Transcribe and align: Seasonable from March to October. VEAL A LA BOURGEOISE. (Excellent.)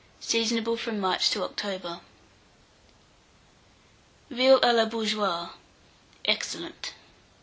Seasonable 0.19 0.77
from 0.79 0.99
March 0.99 1.29
to 1.29 1.43
October. 1.43 2.01
VEAL 4.31 4.57
A 4.63 4.73
LA 4.73 4.85
BOURGEOISE. 4.85 5.49
(Excellent.) 6.25 6.93